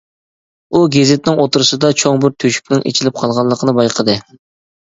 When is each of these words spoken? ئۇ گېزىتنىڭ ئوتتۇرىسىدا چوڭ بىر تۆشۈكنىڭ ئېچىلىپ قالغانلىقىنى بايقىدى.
ئۇ 0.71 0.79
گېزىتنىڭ 0.95 1.41
ئوتتۇرىسىدا 1.43 1.91
چوڭ 2.03 2.23
بىر 2.25 2.33
تۆشۈكنىڭ 2.45 2.81
ئېچىلىپ 2.93 3.21
قالغانلىقىنى 3.23 3.77
بايقىدى. 3.83 4.21